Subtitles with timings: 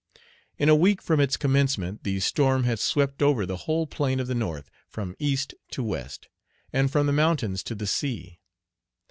[0.57, 4.25] In a week from its commencement the storm had swept over the whole plain of
[4.25, 6.27] the North, from east to west,
[6.73, 8.39] and from the mountains to the sea.